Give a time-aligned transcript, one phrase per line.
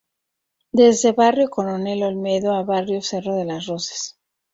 [0.71, 4.01] Desde barrio Coronel Olmedo a barrio Cerro de Las Rosas.